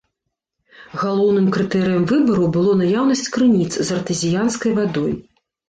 [1.01, 5.17] Галоўным крытэрыем выбару было наяўнасць крыніц з артэзіянскай вадой.